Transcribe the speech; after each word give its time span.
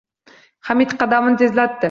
Hamid 0.69 0.97
qadamini 1.05 1.41
tezlatdi 1.45 1.79